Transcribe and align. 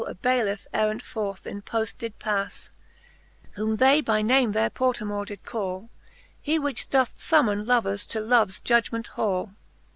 A 0.07 0.15
Baylieife 0.15 0.65
errant 0.73 1.03
forth 1.03 1.45
in 1.45 1.61
pofl 1.61 1.95
did 1.99 2.17
pafTe, 2.17 2.71
Whom 3.51 3.75
they 3.75 4.01
by 4.01 4.23
name 4.23 4.53
there 4.53 4.71
Portamore 4.71 5.27
did 5.27 5.43
call; 5.45 5.91
He, 6.41 6.57
which 6.57 6.89
doth 6.89 7.13
fummon 7.19 7.67
lovers 7.67 8.07
to 8.07 8.19
loves 8.19 8.59
judgement 8.61 9.05
hall. 9.05 9.51